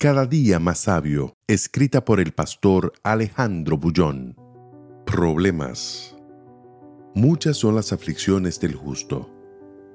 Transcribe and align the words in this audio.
Cada 0.00 0.26
día 0.26 0.60
más 0.60 0.78
sabio, 0.78 1.34
escrita 1.48 2.04
por 2.04 2.20
el 2.20 2.30
pastor 2.30 2.92
Alejandro 3.02 3.78
Bullón. 3.78 4.36
Problemas. 5.04 6.16
Muchas 7.16 7.56
son 7.56 7.74
las 7.74 7.92
aflicciones 7.92 8.60
del 8.60 8.76
justo, 8.76 9.28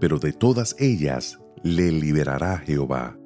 pero 0.00 0.18
de 0.18 0.32
todas 0.32 0.74
ellas 0.80 1.38
le 1.62 1.92
liberará 1.92 2.58
Jehová. 2.58 3.16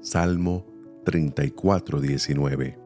Salmo 0.00 0.66
34:19. 1.04 2.80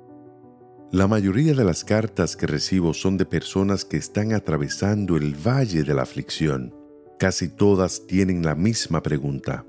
La 0.92 1.06
mayoría 1.06 1.54
de 1.54 1.64
las 1.64 1.84
cartas 1.84 2.36
que 2.36 2.46
recibo 2.46 2.92
son 2.92 3.16
de 3.16 3.24
personas 3.24 3.86
que 3.86 3.96
están 3.96 4.34
atravesando 4.34 5.16
el 5.16 5.34
valle 5.34 5.84
de 5.84 5.94
la 5.94 6.02
aflicción. 6.02 6.74
Casi 7.18 7.48
todas 7.48 8.06
tienen 8.06 8.44
la 8.44 8.54
misma 8.54 9.02
pregunta. 9.02 9.64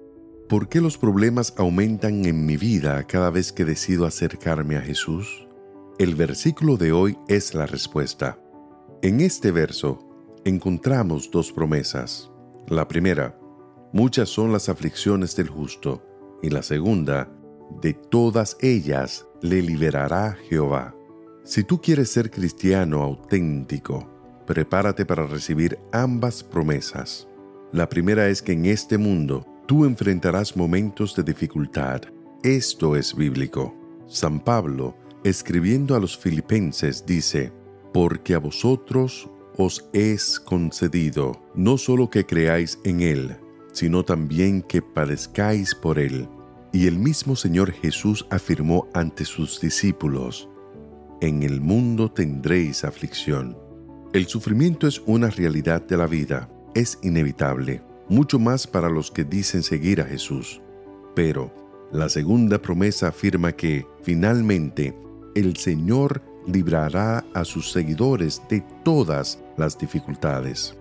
¿Por 0.49 0.67
qué 0.67 0.81
los 0.81 0.97
problemas 0.97 1.53
aumentan 1.57 2.25
en 2.25 2.43
mi 2.47 2.57
vida 2.57 3.03
cada 3.03 3.29
vez 3.29 3.51
que 3.51 3.65
decido 3.65 4.07
acercarme 4.07 4.77
a 4.77 4.81
Jesús? 4.81 5.47
El 5.99 6.15
versículo 6.15 6.75
de 6.75 6.91
hoy 6.91 7.15
es 7.27 7.53
la 7.53 7.67
respuesta. 7.67 8.39
En 9.03 9.21
este 9.21 9.51
verso 9.51 9.99
encontramos 10.45 11.29
dos 11.29 11.51
promesas. 11.51 12.31
La 12.67 12.87
primera, 12.87 13.37
muchas 13.93 14.29
son 14.29 14.51
las 14.51 14.69
aflicciones 14.69 15.35
del 15.35 15.49
justo, 15.49 16.03
y 16.41 16.49
la 16.49 16.63
segunda, 16.63 17.31
de 17.79 17.93
todas 17.93 18.57
ellas 18.59 19.27
le 19.43 19.61
liberará 19.61 20.35
Jehová. 20.49 20.95
Si 21.43 21.63
tú 21.63 21.79
quieres 21.79 22.09
ser 22.09 22.31
cristiano 22.31 23.03
auténtico, 23.03 24.09
prepárate 24.47 25.05
para 25.05 25.27
recibir 25.27 25.77
ambas 25.91 26.43
promesas. 26.43 27.27
La 27.71 27.87
primera 27.87 28.29
es 28.29 28.41
que 28.41 28.53
en 28.53 28.65
este 28.65 28.97
mundo 28.97 29.45
tú 29.69 29.85
enfrentarás 29.85 30.57
momentos 30.57 31.15
de 31.15 31.21
dificultad. 31.21 32.01
Esto 32.41 32.95
es 32.95 33.13
bíblico. 33.13 33.75
San 34.07 34.39
Pablo, 34.39 34.97
escribiendo 35.23 35.95
a 35.95 35.99
los 35.99 36.17
filipenses, 36.17 37.05
dice, 37.05 37.53
porque 37.93 38.33
a 38.33 38.39
vosotros 38.39 39.29
os 39.57 39.87
es 39.93 40.39
concedido 40.39 41.39
no 41.53 41.77
solo 41.77 42.09
que 42.09 42.25
creáis 42.25 42.79
en 42.83 43.01
Él, 43.01 43.37
sino 43.71 44.03
también 44.03 44.63
que 44.63 44.81
padezcáis 44.81 45.75
por 45.75 45.99
Él. 45.99 46.27
Y 46.73 46.87
el 46.87 46.97
mismo 46.97 47.35
Señor 47.35 47.71
Jesús 47.71 48.25
afirmó 48.31 48.87
ante 48.95 49.23
sus 49.23 49.61
discípulos, 49.61 50.49
en 51.21 51.43
el 51.43 51.61
mundo 51.61 52.11
tendréis 52.11 52.83
aflicción. 52.83 53.55
El 54.13 54.25
sufrimiento 54.25 54.87
es 54.87 54.99
una 55.05 55.29
realidad 55.29 55.83
de 55.83 55.97
la 55.97 56.07
vida, 56.07 56.49
es 56.73 56.97
inevitable 57.03 57.83
mucho 58.09 58.39
más 58.39 58.67
para 58.67 58.89
los 58.89 59.11
que 59.11 59.23
dicen 59.23 59.63
seguir 59.63 60.01
a 60.01 60.05
Jesús. 60.05 60.61
Pero 61.15 61.53
la 61.91 62.09
segunda 62.09 62.61
promesa 62.61 63.07
afirma 63.07 63.51
que, 63.51 63.85
finalmente, 64.03 64.95
el 65.35 65.55
Señor 65.55 66.21
librará 66.45 67.25
a 67.33 67.45
sus 67.45 67.71
seguidores 67.71 68.41
de 68.49 68.63
todas 68.83 69.39
las 69.57 69.77
dificultades. 69.77 70.75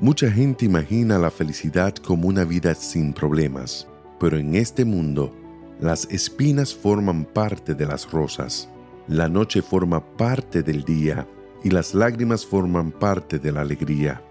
Mucha 0.00 0.30
gente 0.30 0.64
imagina 0.64 1.18
la 1.18 1.30
felicidad 1.30 1.94
como 1.94 2.28
una 2.28 2.44
vida 2.44 2.74
sin 2.74 3.12
problemas, 3.12 3.86
pero 4.18 4.38
en 4.38 4.54
este 4.54 4.84
mundo, 4.84 5.34
las 5.78 6.06
espinas 6.10 6.74
forman 6.74 7.24
parte 7.24 7.74
de 7.74 7.86
las 7.86 8.10
rosas, 8.10 8.68
la 9.08 9.28
noche 9.28 9.60
forma 9.60 10.00
parte 10.16 10.62
del 10.62 10.84
día 10.84 11.26
y 11.62 11.70
las 11.70 11.94
lágrimas 11.94 12.46
forman 12.46 12.92
parte 12.92 13.38
de 13.38 13.52
la 13.52 13.62
alegría. 13.62 14.22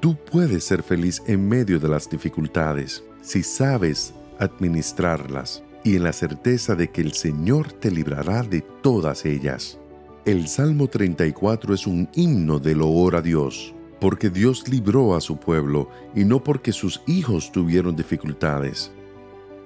Tú 0.00 0.16
puedes 0.16 0.62
ser 0.62 0.84
feliz 0.84 1.22
en 1.26 1.48
medio 1.48 1.80
de 1.80 1.88
las 1.88 2.08
dificultades 2.08 3.02
si 3.20 3.42
sabes 3.42 4.14
administrarlas 4.38 5.64
y 5.82 5.96
en 5.96 6.04
la 6.04 6.12
certeza 6.12 6.76
de 6.76 6.88
que 6.88 7.00
el 7.00 7.12
Señor 7.12 7.72
te 7.72 7.90
librará 7.90 8.44
de 8.44 8.60
todas 8.60 9.24
ellas. 9.24 9.76
El 10.24 10.46
Salmo 10.46 10.86
34 10.86 11.74
es 11.74 11.86
un 11.88 12.08
himno 12.14 12.60
de 12.60 12.76
loor 12.76 13.16
a 13.16 13.22
Dios, 13.22 13.74
porque 14.00 14.30
Dios 14.30 14.68
libró 14.68 15.16
a 15.16 15.20
su 15.20 15.36
pueblo 15.36 15.88
y 16.14 16.24
no 16.24 16.44
porque 16.44 16.70
sus 16.72 17.02
hijos 17.08 17.50
tuvieron 17.50 17.96
dificultades. 17.96 18.92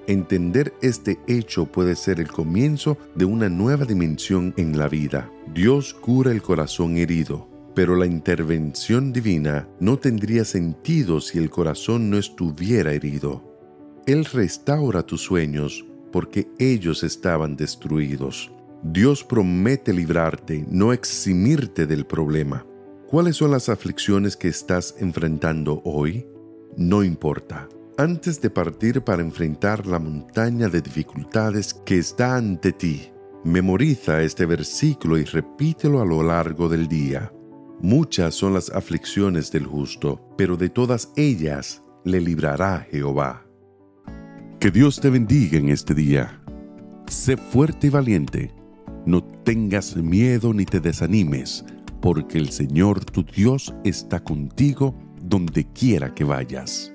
Entender 0.06 0.72
este 0.80 1.18
hecho 1.26 1.66
puede 1.66 1.94
ser 1.94 2.20
el 2.20 2.28
comienzo 2.28 2.96
de 3.14 3.26
una 3.26 3.50
nueva 3.50 3.84
dimensión 3.84 4.54
en 4.56 4.78
la 4.78 4.88
vida. 4.88 5.30
Dios 5.52 5.92
cura 5.92 6.30
el 6.32 6.40
corazón 6.40 6.96
herido 6.96 7.51
pero 7.74 7.96
la 7.96 8.06
intervención 8.06 9.12
divina 9.12 9.68
no 9.80 9.98
tendría 9.98 10.44
sentido 10.44 11.20
si 11.20 11.38
el 11.38 11.50
corazón 11.50 12.10
no 12.10 12.18
estuviera 12.18 12.92
herido. 12.92 13.42
Él 14.06 14.24
restaura 14.24 15.02
tus 15.02 15.22
sueños 15.22 15.84
porque 16.10 16.48
ellos 16.58 17.02
estaban 17.02 17.56
destruidos. 17.56 18.52
Dios 18.82 19.24
promete 19.24 19.92
librarte, 19.92 20.66
no 20.68 20.92
eximirte 20.92 21.86
del 21.86 22.04
problema. 22.04 22.66
¿Cuáles 23.08 23.36
son 23.36 23.50
las 23.50 23.68
aflicciones 23.68 24.36
que 24.36 24.48
estás 24.48 24.96
enfrentando 24.98 25.82
hoy? 25.84 26.26
No 26.76 27.04
importa. 27.04 27.68
Antes 27.98 28.40
de 28.40 28.50
partir 28.50 29.02
para 29.02 29.22
enfrentar 29.22 29.86
la 29.86 29.98
montaña 29.98 30.68
de 30.68 30.80
dificultades 30.80 31.74
que 31.74 31.98
está 31.98 32.36
ante 32.36 32.72
ti, 32.72 33.10
memoriza 33.44 34.22
este 34.22 34.46
versículo 34.46 35.18
y 35.18 35.24
repítelo 35.24 36.00
a 36.00 36.06
lo 36.06 36.22
largo 36.22 36.68
del 36.68 36.88
día. 36.88 37.30
Muchas 37.82 38.36
son 38.36 38.54
las 38.54 38.70
aflicciones 38.70 39.50
del 39.50 39.66
justo, 39.66 40.20
pero 40.38 40.56
de 40.56 40.68
todas 40.68 41.10
ellas 41.16 41.82
le 42.04 42.20
librará 42.20 42.86
Jehová. 42.88 43.44
Que 44.60 44.70
Dios 44.70 45.00
te 45.00 45.10
bendiga 45.10 45.58
en 45.58 45.68
este 45.68 45.92
día. 45.92 46.40
Sé 47.08 47.36
fuerte 47.36 47.88
y 47.88 47.90
valiente. 47.90 48.54
No 49.04 49.20
tengas 49.24 49.96
miedo 49.96 50.54
ni 50.54 50.64
te 50.64 50.78
desanimes, 50.78 51.64
porque 52.00 52.38
el 52.38 52.50
Señor 52.50 53.04
tu 53.04 53.24
Dios 53.24 53.74
está 53.82 54.22
contigo 54.22 54.94
donde 55.20 55.66
quiera 55.72 56.14
que 56.14 56.22
vayas. 56.22 56.91